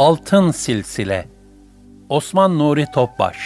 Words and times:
Altın 0.00 0.50
Silsile 0.50 1.26
Osman 2.08 2.58
Nuri 2.58 2.86
Topbaş 2.94 3.36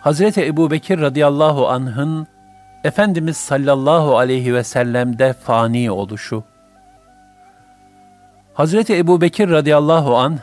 Hazreti 0.00 0.46
Ebu 0.46 0.70
Bekir 0.70 1.00
radıyallahu 1.00 1.68
anh'ın 1.68 2.26
Efendimiz 2.84 3.36
sallallahu 3.36 4.18
aleyhi 4.18 4.54
ve 4.54 4.64
sellem'de 4.64 5.32
fani 5.32 5.90
oluşu. 5.90 6.44
Hazreti 8.54 8.96
Ebu 8.96 9.20
Bekir 9.20 9.50
radıyallahu 9.50 10.16
anh, 10.16 10.38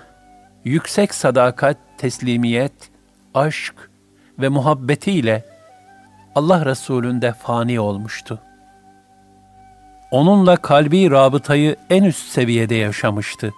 yüksek 0.66 1.14
sadakat, 1.14 1.78
teslimiyet, 1.98 2.74
aşk 3.34 3.92
ve 4.40 4.50
muhabbetiyle 4.50 5.46
Allah 6.36 6.66
Resulü'nde 6.66 7.34
fani 7.34 7.80
olmuştu. 7.80 8.40
Onunla 10.12 10.56
kalbi 10.56 11.12
rabıtayı 11.12 11.76
en 11.90 12.04
üst 12.04 12.28
seviyede 12.28 12.76
yaşamıştı 12.76 13.54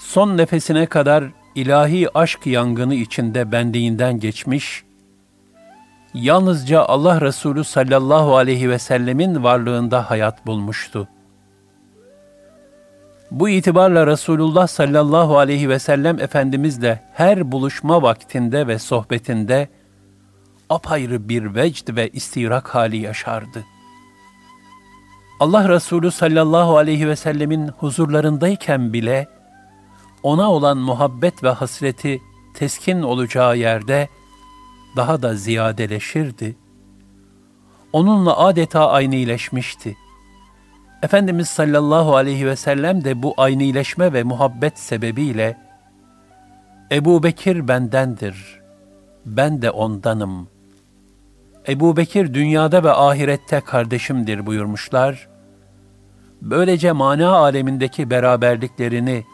son 0.00 0.36
nefesine 0.36 0.86
kadar 0.86 1.24
ilahi 1.54 2.18
aşk 2.18 2.46
yangını 2.46 2.94
içinde 2.94 3.52
benliğinden 3.52 4.20
geçmiş, 4.20 4.84
yalnızca 6.14 6.82
Allah 6.82 7.20
Resulü 7.20 7.64
sallallahu 7.64 8.36
aleyhi 8.36 8.70
ve 8.70 8.78
sellemin 8.78 9.42
varlığında 9.42 10.10
hayat 10.10 10.46
bulmuştu. 10.46 11.08
Bu 13.30 13.48
itibarla 13.48 14.06
Resulullah 14.06 14.66
sallallahu 14.66 15.38
aleyhi 15.38 15.68
ve 15.68 15.78
sellem 15.78 16.20
Efendimizle 16.20 17.02
her 17.14 17.52
buluşma 17.52 18.02
vaktinde 18.02 18.66
ve 18.66 18.78
sohbetinde 18.78 19.68
apayrı 20.70 21.28
bir 21.28 21.54
vecd 21.54 21.96
ve 21.96 22.08
istirak 22.08 22.74
hali 22.74 22.96
yaşardı. 22.96 23.64
Allah 25.40 25.68
Resulü 25.68 26.10
sallallahu 26.10 26.76
aleyhi 26.76 27.08
ve 27.08 27.16
sellemin 27.16 27.68
huzurlarındayken 27.68 28.92
bile, 28.92 29.39
ona 30.22 30.50
olan 30.50 30.78
muhabbet 30.78 31.44
ve 31.44 31.48
hasreti 31.48 32.22
teskin 32.54 33.02
olacağı 33.02 33.56
yerde 33.56 34.08
daha 34.96 35.22
da 35.22 35.34
ziyadeleşirdi. 35.34 36.56
Onunla 37.92 38.36
adeta 38.36 38.90
aynileşmişti. 38.90 39.96
Efendimiz 41.02 41.48
sallallahu 41.48 42.16
aleyhi 42.16 42.46
ve 42.46 42.56
sellem 42.56 43.04
de 43.04 43.22
bu 43.22 43.34
aynileşme 43.36 44.12
ve 44.12 44.22
muhabbet 44.22 44.78
sebebiyle 44.78 45.56
Ebu 46.92 47.22
Bekir 47.22 47.68
bendendir, 47.68 48.60
ben 49.26 49.62
de 49.62 49.70
ondanım. 49.70 50.48
Ebu 51.68 51.96
Bekir 51.96 52.34
dünyada 52.34 52.84
ve 52.84 52.92
ahirette 52.92 53.60
kardeşimdir 53.60 54.46
buyurmuşlar. 54.46 55.28
Böylece 56.42 56.92
mana 56.92 57.30
alemindeki 57.30 58.10
beraberliklerini 58.10 59.24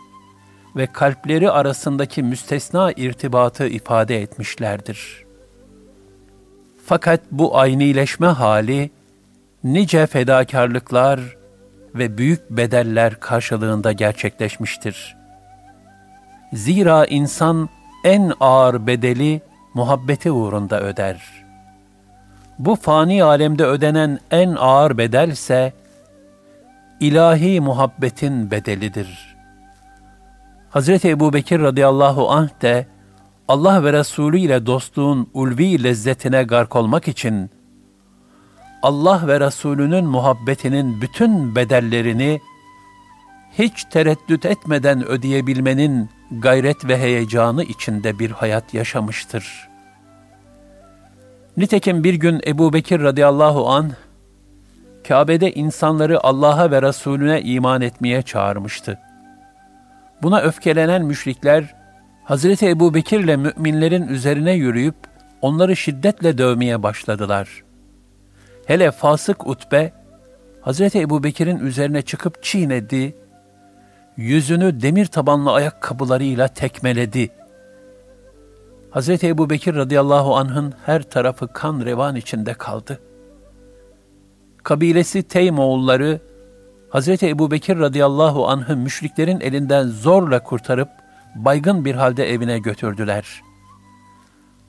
ve 0.77 0.87
kalpleri 0.87 1.51
arasındaki 1.51 2.23
müstesna 2.23 2.93
irtibatı 2.93 3.67
ifade 3.67 4.23
etmişlerdir. 4.23 5.25
Fakat 6.87 7.21
bu 7.31 7.59
aynileşme 7.59 8.27
hali 8.27 8.91
nice 9.65 10.07
fedakarlıklar 10.07 11.21
ve 11.95 12.19
büyük 12.19 12.51
bedeller 12.51 13.21
karşılığında 13.21 13.93
gerçekleşmiştir. 13.93 15.17
Zira 16.53 17.07
insan 17.07 17.69
en 18.05 18.33
ağır 18.41 18.87
bedeli 18.87 19.41
muhabbeti 19.75 20.31
uğrunda 20.31 20.81
öder. 20.81 21.47
Bu 22.59 22.77
fani 22.77 23.25
alemde 23.25 23.65
ödenen 23.65 24.19
en 24.31 24.55
ağır 24.59 24.99
bedel 24.99 25.29
ise 25.29 25.73
ilahi 27.01 27.61
muhabbetin 27.61 28.51
bedelidir.'' 28.51 29.36
Hazreti 30.77 31.09
Ebu 31.09 31.33
Bekir 31.33 31.61
radıyallahu 31.61 32.31
anh 32.31 32.49
de 32.63 32.87
Allah 33.49 33.85
ve 33.85 33.93
Resulü 33.93 34.39
ile 34.39 34.67
dostluğun 34.67 35.31
ulvi 35.35 35.85
lezzetine 35.85 36.43
gark 36.43 36.77
olmak 36.77 37.09
için 37.09 37.51
Allah 38.83 39.23
ve 39.27 39.41
Resulünün 39.41 40.05
muhabbetinin 40.05 41.01
bütün 41.01 41.57
bedellerini 41.57 42.41
hiç 43.59 43.85
tereddüt 43.85 44.47
etmeden 44.47 45.07
ödeyebilmenin 45.07 46.11
gayret 46.31 46.89
ve 46.89 46.99
heyecanı 46.99 47.65
içinde 47.65 48.19
bir 48.19 48.31
hayat 48.31 48.75
yaşamıştır. 48.75 49.69
Nitekim 51.57 52.05
bir 52.05 52.15
gün 52.15 52.41
Ebu 52.47 52.73
Bekir 52.73 53.01
radıyallahu 53.03 53.69
an 53.69 53.93
Kabe'de 55.09 55.53
insanları 55.53 56.25
Allah'a 56.25 56.71
ve 56.71 56.83
Resulüne 56.83 57.43
iman 57.43 57.81
etmeye 57.81 58.23
çağırmıştı. 58.23 59.06
Buna 60.22 60.41
öfkelenen 60.41 61.04
müşrikler, 61.04 61.75
Hazreti 62.25 62.69
Ebu 62.69 62.94
Bekir 62.94 63.21
ile 63.21 63.37
müminlerin 63.37 64.09
üzerine 64.09 64.53
yürüyüp, 64.53 64.97
onları 65.43 65.77
şiddetle 65.77 66.38
dövmeye 66.38 66.82
başladılar. 66.82 67.65
Hele 68.66 68.91
fasık 68.91 69.47
utbe, 69.47 69.93
Hazreti 70.60 71.00
Ebu 71.00 71.25
Bekir'in 71.25 71.59
üzerine 71.59 72.03
çıkıp 72.03 72.43
çiğnedi, 72.43 73.16
yüzünü 74.16 74.81
demir 74.82 75.06
tabanlı 75.06 75.53
ayakkabılarıyla 75.53 76.48
tekmeledi. 76.48 77.31
Hazreti 78.91 79.28
Ebu 79.28 79.50
Bekir 79.50 79.75
radıyallahu 79.75 80.37
anh'ın 80.37 80.75
her 80.87 81.03
tarafı 81.03 81.48
kan 81.53 81.84
revan 81.84 82.16
içinde 82.16 82.54
kaldı. 82.54 83.00
Kabilesi 84.62 85.22
Teymoğulları, 85.22 86.21
Hz. 86.97 87.23
Ebu 87.23 87.51
Bekir 87.51 87.79
radıyallahu 87.79 88.49
anh'ı 88.49 88.77
müşriklerin 88.77 89.41
elinden 89.41 89.87
zorla 89.87 90.43
kurtarıp 90.43 90.89
baygın 91.34 91.84
bir 91.84 91.95
halde 91.95 92.31
evine 92.31 92.59
götürdüler. 92.59 93.43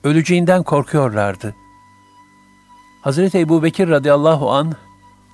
Öleceğinden 0.04 0.62
korkuyorlardı. 0.62 1.54
Hz. 3.04 3.34
Ebu 3.34 3.62
Bekir 3.62 3.88
radıyallahu 3.88 4.50
anh 4.50 4.72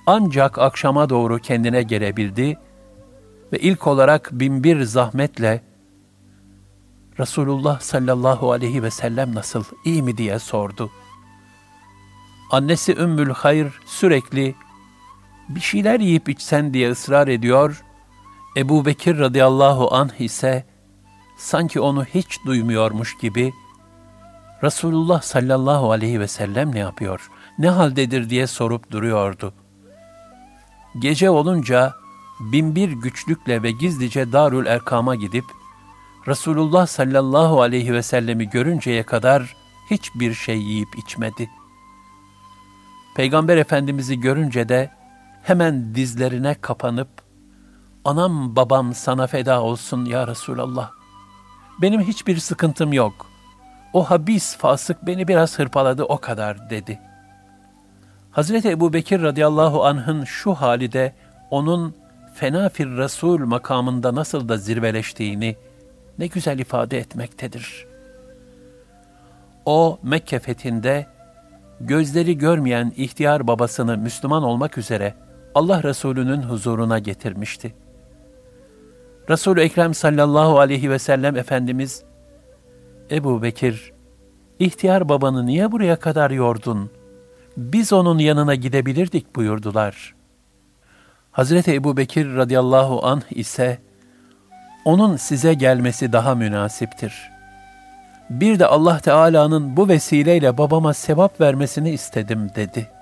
ancak 0.05 0.59
akşama 0.59 1.09
doğru 1.09 1.39
kendine 1.39 1.83
gelebildi 1.83 2.57
ve 3.53 3.59
ilk 3.59 3.87
olarak 3.87 4.29
binbir 4.31 4.83
zahmetle 4.83 5.61
Resulullah 7.19 7.79
sallallahu 7.79 8.51
aleyhi 8.51 8.83
ve 8.83 8.91
sellem 8.91 9.35
nasıl, 9.35 9.63
iyi 9.85 10.03
mi 10.03 10.17
diye 10.17 10.39
sordu. 10.39 10.91
Annesi 12.51 12.95
Ümmül 12.95 13.29
Hayr 13.29 13.67
sürekli 13.85 14.55
bir 15.49 15.59
şeyler 15.59 15.99
yiyip 15.99 16.29
içsen 16.29 16.73
diye 16.73 16.91
ısrar 16.91 17.27
ediyor, 17.27 17.83
Ebu 18.57 18.85
Bekir 18.85 19.19
radıyallahu 19.19 19.95
anh 19.95 20.21
ise 20.21 20.65
sanki 21.37 21.79
onu 21.79 22.05
hiç 22.05 22.45
duymuyormuş 22.45 23.17
gibi 23.17 23.53
Resulullah 24.63 25.21
sallallahu 25.21 25.91
aleyhi 25.91 26.19
ve 26.19 26.27
sellem 26.27 26.75
ne 26.75 26.79
yapıyor, 26.79 27.29
ne 27.59 27.69
haldedir 27.69 28.29
diye 28.29 28.47
sorup 28.47 28.91
duruyordu. 28.91 29.53
Gece 30.99 31.29
olunca 31.29 31.93
binbir 32.39 32.89
güçlükle 32.89 33.63
ve 33.63 33.71
gizlice 33.71 34.31
Darül 34.31 34.65
Erkam'a 34.65 35.15
gidip 35.15 35.45
Resulullah 36.27 36.87
sallallahu 36.87 37.61
aleyhi 37.61 37.93
ve 37.93 38.01
sellemi 38.01 38.49
görünceye 38.49 39.03
kadar 39.03 39.55
hiçbir 39.89 40.33
şey 40.33 40.57
yiyip 40.57 40.97
içmedi. 40.97 41.49
Peygamber 43.15 43.57
Efendimiz'i 43.57 44.19
görünce 44.19 44.69
de 44.69 44.91
hemen 45.45 45.95
dizlerine 45.95 46.55
kapanıp, 46.61 47.07
anam 48.05 48.55
babam 48.55 48.93
sana 48.93 49.27
feda 49.27 49.61
olsun 49.61 50.05
ya 50.05 50.27
Resulallah. 50.27 50.91
Benim 51.81 52.01
hiçbir 52.01 52.37
sıkıntım 52.37 52.93
yok. 52.93 53.27
O 53.93 54.03
habis 54.03 54.57
fasık 54.57 55.07
beni 55.07 55.27
biraz 55.27 55.59
hırpaladı 55.59 56.03
o 56.03 56.17
kadar 56.17 56.69
dedi. 56.69 56.99
Hazreti 58.31 58.69
Ebu 58.69 58.93
Bekir 58.93 59.21
radıyallahu 59.21 59.85
anh'ın 59.85 60.23
şu 60.23 60.53
hali 60.53 60.91
de 60.91 61.15
onun 61.51 61.95
fena 62.33 62.69
fir 62.69 62.87
Resul 62.87 63.39
makamında 63.39 64.15
nasıl 64.15 64.49
da 64.49 64.57
zirveleştiğini 64.57 65.55
ne 66.19 66.27
güzel 66.27 66.59
ifade 66.59 66.97
etmektedir. 66.97 67.85
O 69.65 69.99
Mekke 70.03 70.39
fethinde 70.39 71.07
gözleri 71.81 72.37
görmeyen 72.37 72.93
ihtiyar 72.97 73.47
babasını 73.47 73.97
Müslüman 73.97 74.43
olmak 74.43 74.77
üzere 74.77 75.24
Allah 75.55 75.83
Resulü'nün 75.83 76.41
huzuruna 76.41 76.99
getirmişti. 76.99 77.75
Resul-i 79.29 79.61
Ekrem 79.61 79.93
sallallahu 79.93 80.59
aleyhi 80.59 80.89
ve 80.89 80.99
sellem 80.99 81.37
Efendimiz, 81.37 82.03
Ebu 83.11 83.41
Bekir, 83.41 83.93
ihtiyar 84.59 85.09
babanı 85.09 85.45
niye 85.45 85.71
buraya 85.71 85.95
kadar 85.95 86.31
yordun? 86.31 86.91
Biz 87.57 87.93
onun 87.93 88.19
yanına 88.19 88.55
gidebilirdik 88.55 89.35
buyurdular. 89.35 90.15
Hazreti 91.31 91.73
Ebu 91.73 91.97
Bekir 91.97 92.35
radıyallahu 92.35 93.05
anh 93.05 93.31
ise, 93.31 93.79
onun 94.85 95.15
size 95.15 95.53
gelmesi 95.53 96.13
daha 96.13 96.35
münasiptir. 96.35 97.31
Bir 98.29 98.59
de 98.59 98.65
Allah 98.65 98.99
Teala'nın 98.99 99.77
bu 99.77 99.87
vesileyle 99.87 100.57
babama 100.57 100.93
sevap 100.93 101.41
vermesini 101.41 101.91
istedim 101.91 102.49
dedi. 102.55 102.94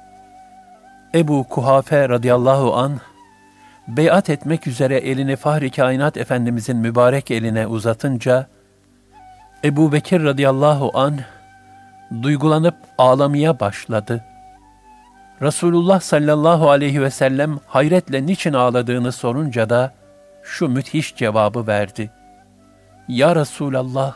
Ebu 1.15 1.44
Kuhafe 1.44 2.10
radıyallahu 2.10 2.75
an 2.75 3.00
beyat 3.88 4.30
etmek 4.30 4.68
üzere 4.68 4.98
elini 4.98 5.36
Fahri 5.36 5.71
Kainat 5.71 6.18
Efendimizin 6.18 6.77
mübarek 6.77 7.31
eline 7.31 7.68
uzatınca, 7.68 8.48
Ebu 9.63 9.92
Bekir 9.92 10.24
radıyallahu 10.24 10.92
an 10.94 11.19
duygulanıp 12.24 12.75
ağlamaya 12.98 13.60
başladı. 13.60 14.24
Resulullah 15.42 16.00
sallallahu 16.01 16.69
aleyhi 16.69 17.01
ve 17.01 17.10
sellem 17.10 17.59
hayretle 17.68 18.25
niçin 18.25 18.54
ağladığını 18.54 19.12
sorunca 19.12 19.69
da 19.69 19.94
şu 20.44 20.69
müthiş 20.69 21.16
cevabı 21.16 21.68
verdi. 21.68 22.12
Ya 23.07 23.36
Resulallah, 23.36 24.13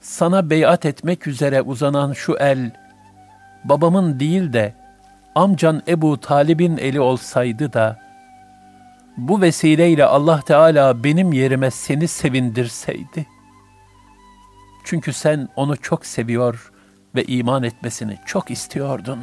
sana 0.00 0.50
beyat 0.50 0.86
etmek 0.86 1.26
üzere 1.26 1.62
uzanan 1.62 2.12
şu 2.12 2.36
el, 2.36 2.70
babamın 3.64 4.20
değil 4.20 4.52
de 4.52 4.83
amcan 5.34 5.82
Ebu 5.88 6.20
Talib'in 6.20 6.76
eli 6.76 7.00
olsaydı 7.00 7.72
da, 7.72 7.98
bu 9.16 9.40
vesileyle 9.40 10.04
Allah 10.04 10.40
Teala 10.40 11.04
benim 11.04 11.32
yerime 11.32 11.70
seni 11.70 12.08
sevindirseydi. 12.08 13.26
Çünkü 14.84 15.12
sen 15.12 15.48
onu 15.56 15.76
çok 15.76 16.06
seviyor 16.06 16.72
ve 17.14 17.24
iman 17.24 17.62
etmesini 17.62 18.18
çok 18.26 18.50
istiyordun. 18.50 19.18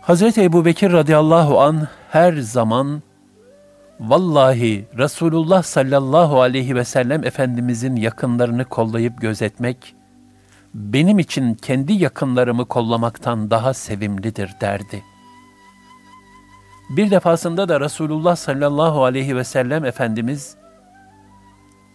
Hazreti 0.00 0.42
Ebu 0.42 0.64
Bekir 0.64 0.92
radıyallahu 0.92 1.60
an 1.60 1.88
her 2.10 2.32
zaman 2.32 3.02
Vallahi 4.00 4.84
Resulullah 4.98 5.62
sallallahu 5.62 6.40
aleyhi 6.40 6.76
ve 6.76 6.84
sellem 6.84 7.24
Efendimizin 7.24 7.96
yakınlarını 7.96 8.64
kollayıp 8.64 9.20
gözetmek, 9.20 9.94
benim 10.74 11.18
için 11.18 11.54
kendi 11.54 11.92
yakınlarımı 11.92 12.64
kollamaktan 12.64 13.50
daha 13.50 13.74
sevimlidir 13.74 14.50
derdi. 14.60 15.04
Bir 16.90 17.10
defasında 17.10 17.68
da 17.68 17.80
Resulullah 17.80 18.36
sallallahu 18.36 19.04
aleyhi 19.04 19.36
ve 19.36 19.44
sellem 19.44 19.84
Efendimiz, 19.84 20.56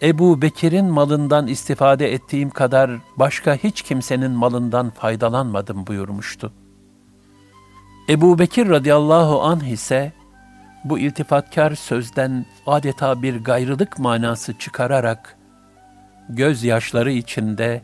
Ebu 0.02 0.42
Bekir'in 0.42 0.86
malından 0.86 1.48
istifade 1.48 2.14
ettiğim 2.14 2.50
kadar 2.50 2.92
başka 3.16 3.56
hiç 3.56 3.82
kimsenin 3.82 4.32
malından 4.32 4.90
faydalanmadım 4.90 5.88
buyurmuştu. 5.88 6.54
Ebu 8.10 8.40
Bekir 8.40 8.70
radıyallahu 8.70 9.42
anh 9.42 9.64
ise, 9.64 10.14
bu 10.84 11.00
iltifatkar 11.00 11.76
sözden 11.76 12.46
adeta 12.68 13.22
bir 13.22 13.44
gayrılık 13.44 14.00
manası 14.00 14.58
çıkararak, 14.58 15.38
gözyaşları 16.30 17.12
içinde, 17.12 17.82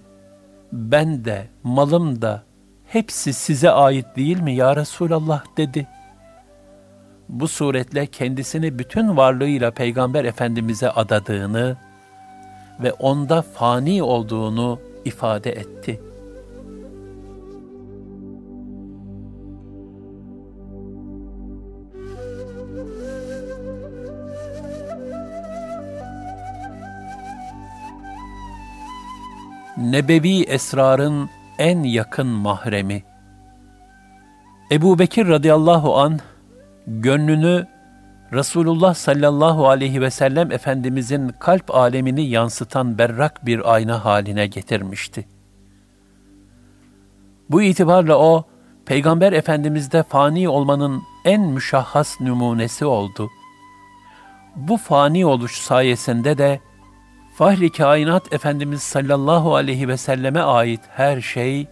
ben 0.72 1.26
de, 1.26 1.48
malım 1.64 2.22
da, 2.22 2.44
hepsi 2.88 3.34
size 3.34 3.72
ait 3.72 4.06
değil 4.16 4.40
mi 4.40 4.56
ya 4.56 4.76
Resulallah 4.76 5.44
dedi. 5.58 5.88
Bu 7.30 7.48
suretle 7.48 8.06
kendisini 8.06 8.80
bütün 8.80 9.18
varlığıyla 9.18 9.72
Peygamber 9.72 10.26
Efendimiz'e 10.26 10.90
adadığını 10.90 11.78
ve 12.84 12.94
onda 12.94 13.42
fani 13.42 14.04
olduğunu 14.04 14.80
ifade 15.06 15.52
etti.'' 15.52 16.09
Nebevi 29.92 30.44
esrarın 30.44 31.30
en 31.60 31.84
yakın 31.84 32.28
mahremi. 32.28 33.04
Ebu 34.72 35.00
Bekir 35.00 35.28
radıyallahu 35.28 35.98
an 35.98 36.20
gönlünü 36.88 37.68
Resulullah 38.34 38.94
sallallahu 38.94 39.70
aleyhi 39.70 40.02
ve 40.02 40.10
sellem 40.10 40.52
Efendimizin 40.52 41.30
kalp 41.40 41.76
alemini 41.76 42.26
yansıtan 42.26 42.98
berrak 42.98 43.46
bir 43.46 43.74
ayna 43.74 44.06
haline 44.06 44.48
getirmişti. 44.48 45.28
Bu 47.50 47.62
itibarla 47.62 48.18
o, 48.18 48.46
Peygamber 48.86 49.34
Efendimiz'de 49.34 50.04
fani 50.04 50.50
olmanın 50.50 51.04
en 51.26 51.42
müşahhas 51.42 52.22
numunesi 52.22 52.86
oldu. 52.86 53.30
Bu 54.56 54.78
fani 54.78 55.26
oluş 55.26 55.58
sayesinde 55.58 56.38
de 56.38 56.60
Fahri 57.40 57.72
kainat 57.72 58.34
Efendimiz 58.34 58.82
sallallahu 58.82 59.56
aleyhi 59.56 59.88
ve 59.88 59.98
selleme 59.98 60.40
ait 60.40 60.82
her 60.90 61.22
şey, 61.22 61.68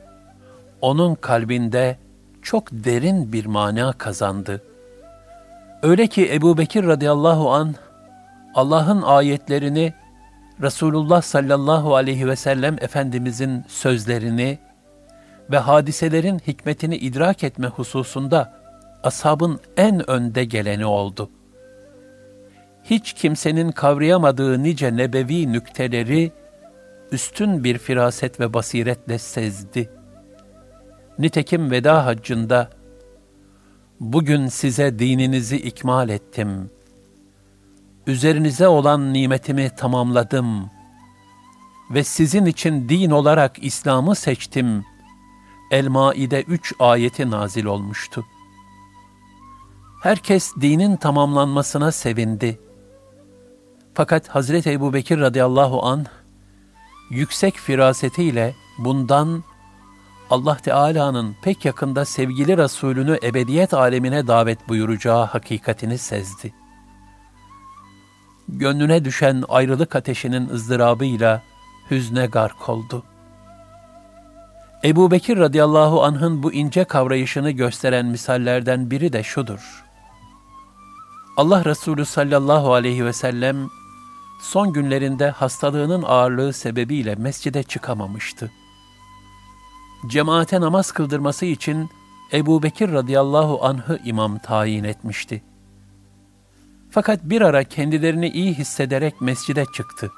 onun 0.81 1.15
kalbinde 1.15 1.97
çok 2.41 2.71
derin 2.71 3.33
bir 3.33 3.45
mana 3.45 3.93
kazandı. 3.93 4.61
Öyle 5.83 6.07
ki 6.07 6.33
Ebu 6.33 6.57
Bekir 6.57 6.87
radıyallahu 6.87 7.51
an 7.51 7.75
Allah'ın 8.55 9.01
ayetlerini, 9.01 9.93
Resulullah 10.61 11.21
sallallahu 11.21 11.95
aleyhi 11.95 12.27
ve 12.27 12.35
sellem 12.35 12.75
Efendimizin 12.81 13.65
sözlerini 13.67 14.59
ve 15.51 15.57
hadiselerin 15.57 16.39
hikmetini 16.47 16.95
idrak 16.95 17.43
etme 17.43 17.67
hususunda 17.67 18.53
ashabın 19.03 19.59
en 19.77 20.09
önde 20.09 20.45
geleni 20.45 20.85
oldu 20.85 21.29
hiç 22.89 23.13
kimsenin 23.13 23.71
kavrayamadığı 23.71 24.63
nice 24.63 24.97
nebevi 24.97 25.53
nükteleri 25.53 26.31
üstün 27.11 27.63
bir 27.63 27.77
firaset 27.77 28.39
ve 28.39 28.53
basiretle 28.53 29.19
sezdi. 29.19 29.89
Nitekim 31.19 31.71
veda 31.71 32.05
haccında, 32.05 32.69
bugün 33.99 34.47
size 34.47 34.99
dininizi 34.99 35.57
ikmal 35.57 36.09
ettim. 36.09 36.71
Üzerinize 38.07 38.67
olan 38.67 39.13
nimetimi 39.13 39.69
tamamladım 39.77 40.69
ve 41.91 42.03
sizin 42.03 42.45
için 42.45 42.89
din 42.89 43.11
olarak 43.11 43.63
İslam'ı 43.63 44.15
seçtim. 44.15 44.85
El-Maide 45.71 46.41
3 46.41 46.73
ayeti 46.79 47.31
nazil 47.31 47.65
olmuştu. 47.65 48.25
Herkes 50.03 50.53
dinin 50.61 50.95
tamamlanmasına 50.95 51.91
sevindi.'' 51.91 52.66
Fakat 53.97 54.27
Hazreti 54.27 54.71
Ebu 54.71 54.93
Bekir 54.93 55.19
radıyallahu 55.19 55.85
an 55.85 56.05
yüksek 57.09 57.55
firasetiyle 57.55 58.55
bundan 58.77 59.43
Allah 60.29 60.57
Teala'nın 60.57 61.35
pek 61.41 61.65
yakında 61.65 62.05
sevgili 62.05 62.57
Resulünü 62.57 63.17
ebediyet 63.23 63.73
alemine 63.73 64.27
davet 64.27 64.69
buyuracağı 64.69 65.25
hakikatini 65.25 65.97
sezdi. 65.97 66.53
Gönlüne 68.47 69.05
düşen 69.05 69.43
ayrılık 69.49 69.95
ateşinin 69.95 70.49
ızdırabıyla 70.49 71.41
hüzne 71.91 72.25
gark 72.25 72.69
oldu. 72.69 73.03
Ebu 74.83 75.11
Bekir 75.11 75.37
radıyallahu 75.37 76.03
anh'ın 76.03 76.43
bu 76.43 76.53
ince 76.53 76.83
kavrayışını 76.83 77.51
gösteren 77.51 78.05
misallerden 78.05 78.91
biri 78.91 79.13
de 79.13 79.23
şudur. 79.23 79.83
Allah 81.37 81.65
Resulü 81.65 82.05
sallallahu 82.05 82.73
aleyhi 82.73 83.05
ve 83.05 83.13
sellem 83.13 83.69
son 84.39 84.73
günlerinde 84.73 85.29
hastalığının 85.29 86.03
ağırlığı 86.03 86.53
sebebiyle 86.53 87.15
mescide 87.15 87.63
çıkamamıştı. 87.63 88.51
Cemaate 90.07 90.61
namaz 90.61 90.91
kıldırması 90.91 91.45
için 91.45 91.89
Ebu 92.33 92.63
Bekir 92.63 92.91
radıyallahu 92.91 93.65
anh'ı 93.65 93.99
imam 94.05 94.37
tayin 94.37 94.83
etmişti. 94.83 95.43
Fakat 96.91 97.19
bir 97.23 97.41
ara 97.41 97.63
kendilerini 97.63 98.29
iyi 98.29 98.53
hissederek 98.53 99.21
mescide 99.21 99.65
çıktı. 99.65 100.11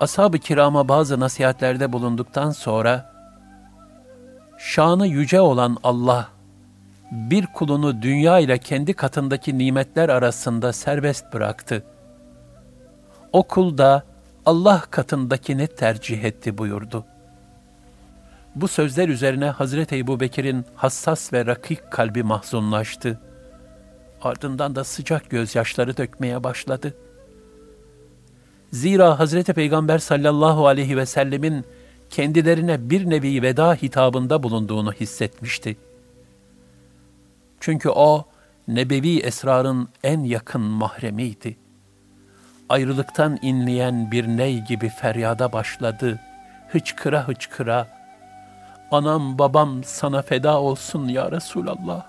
Ashab-ı 0.00 0.38
kirama 0.38 0.88
bazı 0.88 1.20
nasihatlerde 1.20 1.92
bulunduktan 1.92 2.50
sonra, 2.50 3.12
şanı 4.58 5.06
yüce 5.06 5.40
olan 5.40 5.76
Allah, 5.82 6.28
bir 7.10 7.46
kulunu 7.46 8.02
dünya 8.02 8.38
ile 8.38 8.58
kendi 8.58 8.94
katındaki 8.94 9.58
nimetler 9.58 10.08
arasında 10.08 10.72
serbest 10.72 11.32
bıraktı. 11.32 11.84
O 13.36 13.42
kul 13.42 13.78
da 13.78 14.02
Allah 14.46 14.82
katındakini 14.90 15.66
tercih 15.66 16.24
etti 16.24 16.58
buyurdu. 16.58 17.04
Bu 18.54 18.68
sözler 18.68 19.08
üzerine 19.08 19.44
Hazreti 19.44 19.96
Ebu 19.96 20.20
Bekir'in 20.20 20.64
hassas 20.74 21.32
ve 21.32 21.46
rakik 21.46 21.90
kalbi 21.90 22.22
mahzunlaştı. 22.22 23.20
Ardından 24.22 24.74
da 24.74 24.84
sıcak 24.84 25.30
gözyaşları 25.30 25.96
dökmeye 25.96 26.44
başladı. 26.44 26.94
Zira 28.72 29.18
Hazreti 29.18 29.52
Peygamber 29.52 29.98
sallallahu 29.98 30.66
aleyhi 30.66 30.96
ve 30.96 31.06
sellemin 31.06 31.64
kendilerine 32.10 32.90
bir 32.90 33.10
nevi 33.10 33.42
veda 33.42 33.74
hitabında 33.74 34.42
bulunduğunu 34.42 34.92
hissetmişti. 34.92 35.76
Çünkü 37.60 37.88
o, 37.88 38.24
nebevi 38.68 39.18
esrarın 39.18 39.88
en 40.04 40.20
yakın 40.20 40.60
mahremiydi. 40.60 41.65
Ayrılıktan 42.68 43.38
inleyen 43.42 44.10
bir 44.10 44.28
ney 44.28 44.60
gibi 44.60 44.88
feryada 44.88 45.52
başladı, 45.52 46.20
hıçkıra 46.68 47.28
hıçkıra, 47.28 47.86
anam 48.90 49.38
babam 49.38 49.84
sana 49.84 50.22
feda 50.22 50.60
olsun 50.60 51.08
ya 51.08 51.30
Resulallah. 51.30 52.06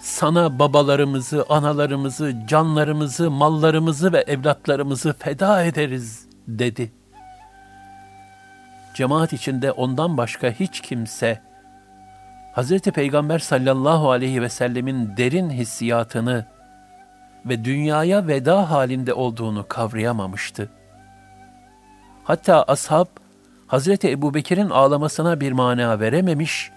Sana 0.00 0.58
babalarımızı, 0.58 1.44
analarımızı, 1.48 2.34
canlarımızı, 2.48 3.30
mallarımızı 3.30 4.12
ve 4.12 4.24
evlatlarımızı 4.26 5.12
feda 5.12 5.64
ederiz 5.64 6.28
dedi. 6.48 6.92
Cemaat 8.94 9.32
içinde 9.32 9.72
ondan 9.72 10.16
başka 10.16 10.50
hiç 10.50 10.80
kimse 10.80 11.40
Hz. 12.56 12.78
Peygamber 12.78 13.38
sallallahu 13.38 14.10
aleyhi 14.10 14.42
ve 14.42 14.48
sellemin 14.48 15.16
derin 15.16 15.50
hissiyatını 15.50 16.46
ve 17.46 17.64
dünyaya 17.64 18.26
veda 18.26 18.70
halinde 18.70 19.14
olduğunu 19.14 19.68
kavrayamamıştı. 19.68 20.70
Hatta 22.24 22.62
ashab 22.62 23.06
Hazreti 23.66 24.10
Ebubekir'in 24.10 24.70
ağlamasına 24.70 25.40
bir 25.40 25.52
mana 25.52 26.00
verememiş, 26.00 26.70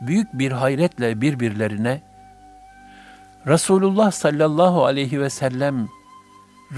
büyük 0.00 0.38
bir 0.38 0.52
hayretle 0.52 1.20
birbirlerine 1.20 2.02
Resulullah 3.46 4.10
sallallahu 4.10 4.84
aleyhi 4.84 5.20
ve 5.20 5.30
sellem 5.30 5.88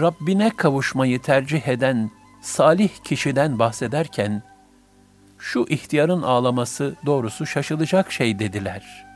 Rabbine 0.01 0.51
kavuşmayı 0.57 1.23
tercih 1.23 1.69
eden 1.69 2.11
salih 2.41 2.91
kişiden 3.05 3.59
bahsederken 3.59 4.43
şu 5.39 5.67
ihtiyarın 5.69 6.23
ağlaması 6.23 6.95
doğrusu 7.07 7.47
şaşılacak 7.47 8.13
şey 8.13 8.39
dediler. 8.39 9.10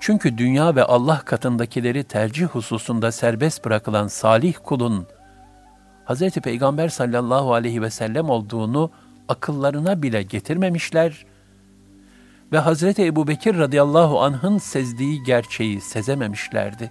Çünkü 0.00 0.38
dünya 0.38 0.74
ve 0.76 0.84
Allah 0.84 1.18
katındakileri 1.24 2.04
tercih 2.04 2.46
hususunda 2.46 3.12
serbest 3.12 3.64
bırakılan 3.64 4.06
salih 4.08 4.54
kulun 4.64 5.06
Hz. 6.06 6.30
Peygamber 6.30 6.88
sallallahu 6.88 7.54
aleyhi 7.54 7.82
ve 7.82 7.90
sellem 7.90 8.30
olduğunu 8.30 8.90
akıllarına 9.28 10.02
bile 10.02 10.22
getirmemişler 10.22 11.26
ve 12.52 12.58
Hazreti 12.58 13.06
Ebu 13.06 13.28
Bekir 13.28 13.58
radıyallahu 13.58 14.20
anh'ın 14.20 14.58
sezdiği 14.58 15.22
gerçeği 15.22 15.80
sezememişlerdi. 15.80 16.90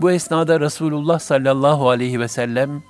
Bu 0.00 0.10
esnada 0.10 0.60
Resulullah 0.60 1.18
sallallahu 1.18 1.88
aleyhi 1.88 2.20
ve 2.20 2.28
sellem 2.28 2.82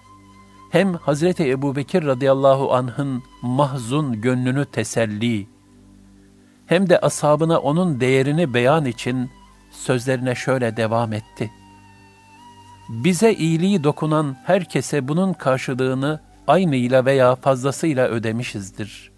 hem 0.70 0.94
Hazreti 0.94 1.50
Ebu 1.50 1.76
Bekir 1.76 2.06
radıyallahu 2.06 2.74
anh'ın 2.74 3.22
mahzun 3.42 4.20
gönlünü 4.20 4.64
teselli, 4.64 5.46
hem 6.68 6.88
de 6.88 6.98
ashabına 6.98 7.58
onun 7.58 8.00
değerini 8.00 8.54
beyan 8.54 8.84
için 8.84 9.30
sözlerine 9.70 10.34
şöyle 10.34 10.76
devam 10.76 11.12
etti. 11.12 11.50
Bize 12.88 13.32
iyiliği 13.32 13.84
dokunan 13.84 14.36
herkese 14.44 15.08
bunun 15.08 15.32
karşılığını 15.32 16.20
aynıyla 16.46 17.04
veya 17.04 17.34
fazlasıyla 17.34 18.08
ödemişizdir. 18.08 19.10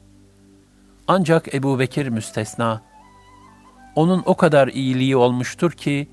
Ancak 1.08 1.54
Ebu 1.54 1.78
Bekir 1.78 2.08
müstesna. 2.08 2.82
Onun 3.94 4.22
o 4.26 4.34
kadar 4.34 4.68
iyiliği 4.68 5.16
olmuştur 5.16 5.72
ki, 5.72 6.08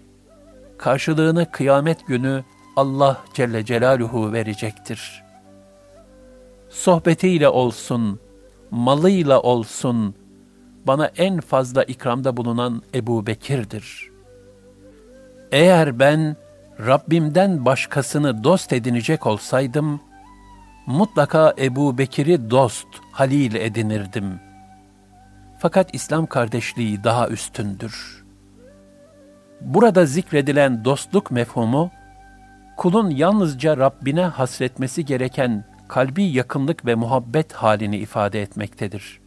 karşılığını 0.77 1.51
kıyamet 1.51 2.07
günü 2.07 2.43
Allah 2.75 3.21
Celle 3.33 3.65
Celaluhu 3.65 4.33
verecektir. 4.33 5.23
Sohbetiyle 6.69 7.49
olsun, 7.49 8.19
malıyla 8.71 9.41
olsun, 9.41 10.15
bana 10.87 11.11
en 11.17 11.39
fazla 11.39 11.83
ikramda 11.83 12.37
bulunan 12.37 12.81
Ebu 12.95 13.27
Bekir'dir. 13.27 14.09
Eğer 15.51 15.99
ben 15.99 16.35
Rabbimden 16.79 17.65
başkasını 17.65 18.43
dost 18.43 18.73
edinecek 18.73 19.27
olsaydım, 19.27 20.01
mutlaka 20.85 21.53
Ebu 21.59 21.97
Bekir'i 21.97 22.49
dost, 22.49 22.87
halil 23.11 23.55
edinirdim. 23.55 24.39
Fakat 25.59 25.95
İslam 25.95 26.25
kardeşliği 26.25 27.03
daha 27.03 27.27
üstündür. 27.27 28.25
Burada 29.61 30.05
zikredilen 30.05 30.85
dostluk 30.85 31.31
mefhumu, 31.31 31.91
kulun 32.77 33.09
yalnızca 33.09 33.77
Rabbine 33.77 34.25
hasretmesi 34.25 35.05
gereken 35.05 35.65
kalbi 35.87 36.23
yakınlık 36.23 36.85
ve 36.85 36.95
muhabbet 36.95 37.53
halini 37.53 37.97
ifade 37.97 38.41
etmektedir. 38.41 39.26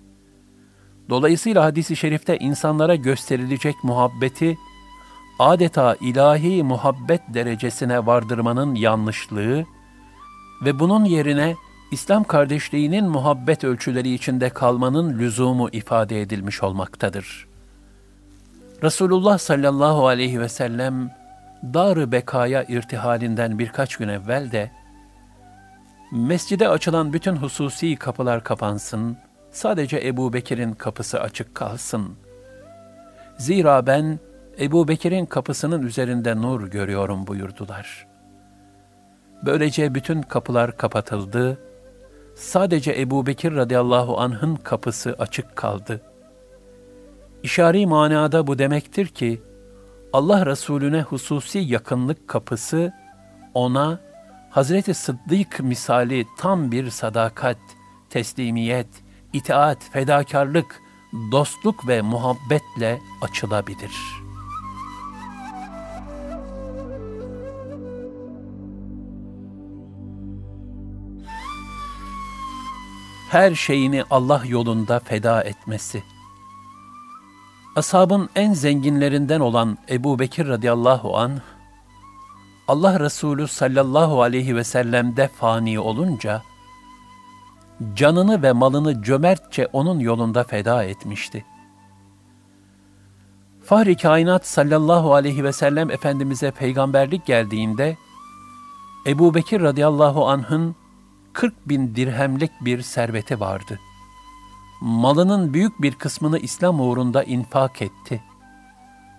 Dolayısıyla 1.11 1.64
hadisi 1.64 1.97
şerifte 1.97 2.38
insanlara 2.38 2.95
gösterilecek 2.95 3.85
muhabbeti, 3.85 4.59
adeta 5.38 5.97
ilahi 6.00 6.62
muhabbet 6.62 7.21
derecesine 7.29 8.07
vardırmanın 8.07 8.75
yanlışlığı 8.75 9.64
ve 10.64 10.79
bunun 10.79 11.05
yerine 11.05 11.55
İslam 11.90 12.25
kardeşliğinin 12.25 13.05
muhabbet 13.05 13.64
ölçüleri 13.64 14.14
içinde 14.14 14.50
kalmanın 14.50 15.19
lüzumu 15.19 15.69
ifade 15.73 16.21
edilmiş 16.21 16.62
olmaktadır. 16.62 17.47
Resulullah 18.83 19.38
sallallahu 19.38 20.07
aleyhi 20.07 20.40
ve 20.40 20.49
sellem 20.49 21.11
dar 21.62 22.12
Beka'ya 22.12 22.64
irtihalinden 22.64 23.59
birkaç 23.59 23.97
gün 23.97 24.09
evvel 24.09 24.52
de 24.52 24.71
mescide 26.12 26.69
açılan 26.69 27.12
bütün 27.12 27.37
hususi 27.37 27.97
kapılar 27.97 28.45
kapansın, 28.45 29.17
sadece 29.50 30.00
Ebu 30.07 30.33
Bekir'in 30.33 30.73
kapısı 30.73 31.21
açık 31.21 31.54
kalsın. 31.54 32.16
Zira 33.38 33.87
ben 33.87 34.19
Ebu 34.61 34.88
Bekir'in 34.88 35.26
kapısının 35.26 35.83
üzerinde 35.83 36.37
nur 36.37 36.71
görüyorum 36.71 37.26
buyurdular. 37.26 38.07
Böylece 39.42 39.95
bütün 39.95 40.23
kapılar 40.23 40.76
kapatıldı, 40.76 41.59
sadece 42.35 43.00
Ebu 43.00 43.26
Bekir 43.26 43.57
radıyallahu 43.57 44.21
anh'ın 44.21 44.57
kapısı 44.57 45.16
açık 45.19 45.57
kaldı. 45.57 46.00
İşari 47.42 47.87
manada 47.87 48.47
bu 48.47 48.59
demektir 48.59 49.07
ki, 49.07 49.42
Allah 50.12 50.47
Resulüne 50.47 51.02
hususi 51.02 51.59
yakınlık 51.59 52.28
kapısı, 52.28 52.92
ona 53.54 54.00
Hazreti 54.50 54.95
Sıddık 54.95 55.61
misali 55.61 56.26
tam 56.38 56.73
bir 56.73 56.90
sadakat, 56.90 57.59
teslimiyet, 58.11 58.88
itaat, 59.33 59.91
fedakarlık, 59.93 60.83
dostluk 61.33 61.89
ve 61.89 62.03
muhabbetle 62.03 63.01
açılabilir.'' 63.23 64.31
her 73.31 73.55
şeyini 73.55 74.05
Allah 74.11 74.43
yolunda 74.47 74.99
feda 74.99 75.43
etmesi. 75.43 76.03
Ashabın 77.77 78.29
en 78.37 78.53
zenginlerinden 78.53 79.41
olan 79.41 79.79
Ebu 79.91 80.19
Bekir 80.19 80.49
radıyallahu 80.49 81.17
an 81.19 81.41
Allah 82.69 83.01
Resulü 83.01 83.49
sallallahu 83.49 84.23
aleyhi 84.23 84.57
ve 84.57 84.65
sellem'de 84.65 85.29
fani 85.29 85.81
olunca, 85.81 86.43
canını 87.95 88.43
ve 88.43 88.53
malını 88.53 89.03
cömertçe 89.03 89.67
onun 89.73 89.99
yolunda 89.99 90.45
feda 90.45 90.85
etmişti. 90.85 91.45
Fahri 93.65 93.97
kainat 93.97 94.47
sallallahu 94.47 95.15
aleyhi 95.15 95.45
ve 95.45 95.53
sellem 95.53 95.91
Efendimiz'e 95.91 96.51
peygamberlik 96.51 97.27
geldiğinde, 97.27 97.97
Ebu 99.07 99.35
Bekir 99.35 99.61
radıyallahu 99.61 100.29
anh'ın 100.29 100.77
40 101.33 101.69
bin 101.69 101.97
dirhemlik 101.97 102.51
bir 102.61 102.83
serveti 102.83 103.41
vardı. 103.41 103.79
Malının 104.81 105.55
büyük 105.55 105.83
bir 105.83 105.95
kısmını 105.95 106.39
İslam 106.39 106.81
uğrunda 106.81 107.25
infak 107.25 107.83
etti. 107.83 108.23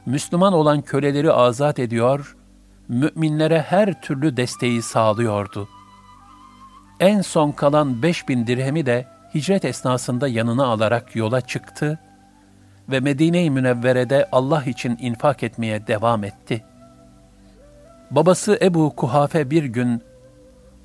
Müslüman 0.06 0.54
olan 0.54 0.82
köleleri 0.82 1.32
azat 1.32 1.80
ediyor, 1.80 2.38
müminlere 2.88 3.62
her 3.62 4.02
türlü 4.02 4.38
desteği 4.38 4.82
sağlıyordu. 4.82 5.68
En 7.02 7.22
son 7.22 7.52
kalan 7.52 8.02
beş 8.02 8.28
bin 8.28 8.48
dirhemi 8.48 8.86
de 8.86 9.06
hicret 9.36 9.66
esnasında 9.66 10.28
yanına 10.28 10.66
alarak 10.66 11.16
yola 11.16 11.42
çıktı 11.42 12.00
ve 12.90 13.00
Medine-i 13.00 13.50
Münevvere'de 13.50 14.30
Allah 14.32 14.64
için 14.64 14.98
infak 15.02 15.44
etmeye 15.44 15.88
devam 15.88 16.24
etti. 16.24 16.64
Babası 18.12 18.60
Ebu 18.62 18.96
Kuhafe 18.96 19.50
bir 19.50 19.64
gün, 19.64 20.04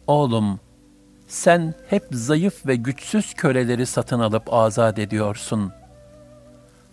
Oğlum, 0.06 0.60
sen 1.26 1.74
hep 1.88 2.04
zayıf 2.10 2.66
ve 2.66 2.76
güçsüz 2.76 3.34
köleleri 3.34 3.86
satın 3.86 4.20
alıp 4.20 4.52
azat 4.54 4.98
ediyorsun. 4.98 5.72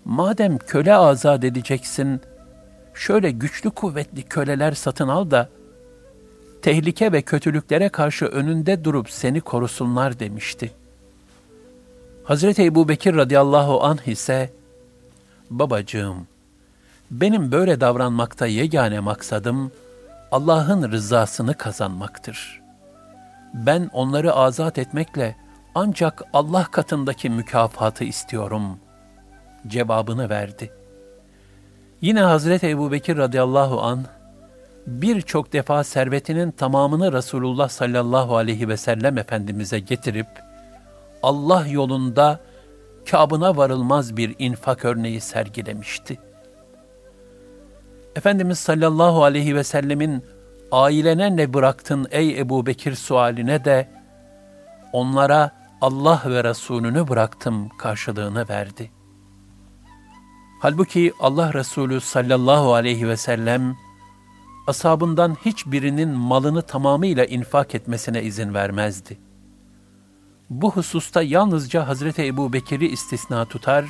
Madem 0.06 0.58
köle 0.58 0.96
azat 0.96 1.44
edeceksin, 1.44 2.22
şöyle 2.94 3.32
güçlü 3.32 3.70
kuvvetli 3.72 4.24
köleler 4.24 4.72
satın 4.72 5.08
al 5.08 5.32
da, 5.32 5.50
tehlike 6.64 7.12
ve 7.12 7.22
kötülüklere 7.22 7.90
karşı 7.90 8.26
önünde 8.26 8.84
durup 8.84 9.10
seni 9.10 9.42
korusunlar 9.42 10.20
demişti. 10.20 10.72
Hazreti 12.24 12.64
Ebu 12.64 12.90
Bekir 12.90 13.16
radıyallahu 13.16 13.84
anh 13.84 14.08
ise, 14.08 14.50
Babacığım, 15.50 16.28
benim 17.12 17.52
böyle 17.52 17.82
davranmakta 17.82 18.48
yegane 18.48 19.00
maksadım, 19.00 19.72
Allah'ın 20.32 20.92
rızasını 20.92 21.54
kazanmaktır. 21.54 22.62
Ben 23.54 23.90
onları 23.94 24.34
azat 24.34 24.78
etmekle 24.78 25.36
ancak 25.76 26.22
Allah 26.34 26.68
katındaki 26.72 27.30
mükafatı 27.30 28.04
istiyorum. 28.04 28.80
Cevabını 29.68 30.30
verdi. 30.30 30.72
Yine 32.02 32.22
Hazreti 32.22 32.70
Ebu 32.70 32.92
Bekir 32.92 33.18
radıyallahu 33.18 33.82
an 33.82 34.06
birçok 34.88 35.54
defa 35.54 35.84
servetinin 35.84 36.52
tamamını 36.52 37.14
Resulullah 37.14 37.70
sallallahu 37.70 38.38
aleyhi 38.38 38.68
ve 38.68 38.78
sellem 38.78 39.18
Efendimiz'e 39.18 39.80
getirip 39.80 40.28
Allah 41.24 41.68
yolunda 41.68 42.40
kabına 43.12 43.58
varılmaz 43.58 44.18
bir 44.18 44.36
infak 44.40 44.86
örneği 44.86 45.22
sergilemişti. 45.22 46.20
Efendimiz 48.16 48.60
sallallahu 48.60 49.24
aleyhi 49.24 49.56
ve 49.56 49.64
sellemin 49.64 50.24
ailene 50.72 51.38
ne 51.38 51.54
bıraktın 51.54 52.08
ey 52.12 52.40
Ebu 52.40 52.66
Bekir 52.66 52.96
sualine 52.96 53.66
de 53.66 53.90
onlara 54.94 55.52
Allah 55.82 56.22
ve 56.26 56.44
Resulünü 56.44 57.08
bıraktım 57.08 57.70
karşılığını 57.70 58.50
verdi. 58.50 58.92
Halbuki 60.60 61.14
Allah 61.20 61.54
Resulü 61.54 62.02
sallallahu 62.02 62.74
aleyhi 62.74 63.08
ve 63.08 63.18
sellem 63.18 63.76
asabından 64.68 65.38
hiçbirinin 65.46 66.10
malını 66.10 66.62
tamamıyla 66.62 67.26
infak 67.26 67.76
etmesine 67.76 68.24
izin 68.24 68.54
vermezdi. 68.54 69.18
Bu 70.50 70.72
hususta 70.72 71.22
yalnızca 71.22 71.88
Hazreti 71.88 72.26
Ebu 72.26 72.54
Bekir'i 72.54 72.88
istisna 72.88 73.46
tutar, 73.46 73.86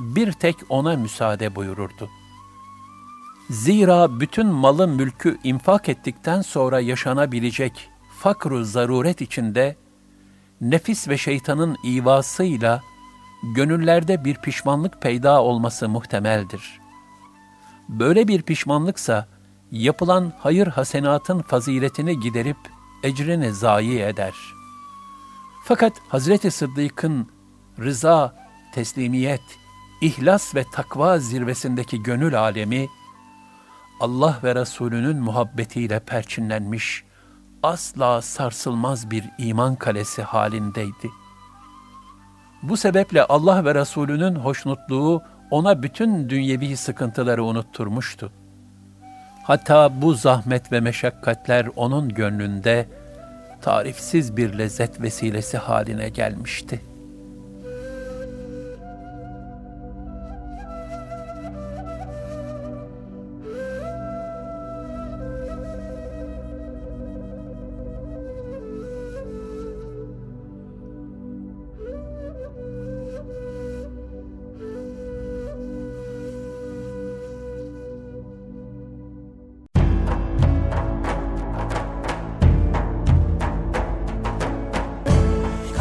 bir 0.00 0.32
tek 0.32 0.56
ona 0.68 0.96
müsaade 0.96 1.54
buyururdu. 1.54 2.08
Zira 3.50 4.20
bütün 4.20 4.46
malı 4.46 4.88
mülkü 4.88 5.38
infak 5.44 5.88
ettikten 5.88 6.42
sonra 6.42 6.80
yaşanabilecek 6.80 7.90
fakru 8.18 8.64
zaruret 8.64 9.20
içinde, 9.20 9.76
nefis 10.60 11.08
ve 11.08 11.18
şeytanın 11.18 11.76
ivasıyla 11.84 12.82
gönüllerde 13.54 14.24
bir 14.24 14.36
pişmanlık 14.36 15.02
peyda 15.02 15.42
olması 15.42 15.88
muhtemeldir. 15.88 16.80
Böyle 17.88 18.28
bir 18.28 18.42
pişmanlıksa, 18.42 19.28
yapılan 19.74 20.32
hayır 20.38 20.66
hasenatın 20.66 21.42
faziletini 21.42 22.20
giderip 22.20 22.56
ecrini 23.02 23.52
zayi 23.52 24.00
eder. 24.00 24.34
Fakat 25.64 25.92
Hazreti 26.08 26.50
Sıddık'ın 26.50 27.28
rıza, 27.78 28.34
teslimiyet, 28.74 29.42
ihlas 30.00 30.54
ve 30.54 30.64
takva 30.72 31.18
zirvesindeki 31.18 32.02
gönül 32.02 32.40
alemi, 32.40 32.88
Allah 34.00 34.38
ve 34.44 34.54
Resulünün 34.54 35.16
muhabbetiyle 35.16 36.00
perçinlenmiş, 36.00 37.04
asla 37.62 38.22
sarsılmaz 38.22 39.10
bir 39.10 39.24
iman 39.38 39.76
kalesi 39.76 40.22
halindeydi. 40.22 41.10
Bu 42.62 42.76
sebeple 42.76 43.24
Allah 43.24 43.64
ve 43.64 43.74
Resulünün 43.74 44.34
hoşnutluğu 44.34 45.22
ona 45.50 45.82
bütün 45.82 46.30
dünyevi 46.30 46.76
sıkıntıları 46.76 47.44
unutturmuştu. 47.44 48.32
Hatta 49.44 50.02
bu 50.02 50.14
zahmet 50.14 50.72
ve 50.72 50.80
meşakkatler 50.80 51.68
onun 51.76 52.08
gönlünde 52.08 52.86
tarifsiz 53.62 54.36
bir 54.36 54.58
lezzet 54.58 55.00
vesilesi 55.00 55.58
haline 55.58 56.08
gelmişti.'' 56.08 56.93